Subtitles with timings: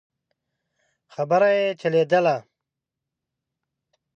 [1.15, 2.37] خبره يې چلېدله.